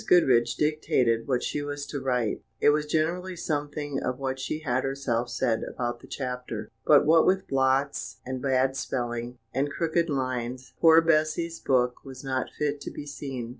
[0.07, 4.83] Goodriche dictated what she was to write: it was generally something of what she had
[4.83, 10.73] herself said about the chapter; but what with blots, and bad spelling, and crooked lines,
[10.81, 13.49] poor Bessy's book was not fit to be seen.